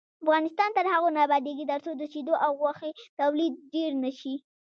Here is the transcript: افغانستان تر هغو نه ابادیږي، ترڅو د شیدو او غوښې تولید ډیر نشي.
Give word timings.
افغانستان 0.23 0.69
تر 0.77 0.85
هغو 0.93 1.09
نه 1.15 1.19
ابادیږي، 1.27 1.65
ترڅو 1.71 1.91
د 1.95 2.03
شیدو 2.13 2.33
او 2.45 2.51
غوښې 2.61 2.89
تولید 3.19 3.53
ډیر 3.73 3.91
نشي. 4.03 4.35